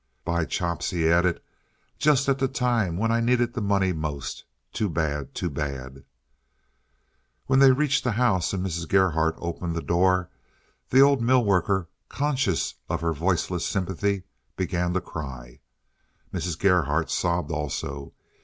"By 0.25 0.45
chops!" 0.45 0.89
he 0.89 1.07
added, 1.07 1.41
"just 1.99 2.27
at 2.27 2.39
the 2.39 2.47
time 2.47 2.97
when 2.97 3.11
I 3.11 3.19
needed 3.19 3.53
the 3.53 3.61
money 3.61 3.93
most. 3.93 4.43
Too 4.73 4.89
bad! 4.89 5.35
Too 5.35 5.47
bad!" 5.47 6.03
When 7.45 7.59
they 7.59 7.69
reached 7.71 8.03
the 8.03 8.13
house, 8.13 8.51
and 8.51 8.65
Mrs. 8.65 8.89
Gerhardt 8.89 9.35
opened 9.37 9.75
the 9.75 9.81
door, 9.83 10.31
the 10.89 11.01
old 11.01 11.21
mill 11.21 11.45
worker, 11.45 11.87
conscious 12.09 12.73
of 12.89 13.01
her 13.01 13.13
voiceless 13.13 13.63
sympathy, 13.63 14.23
began 14.57 14.91
to 14.93 15.01
cry. 15.01 15.59
Mrs. 16.33 16.57
Gerhardt 16.57 17.11
sobbed 17.11 17.51
also. 17.51 18.11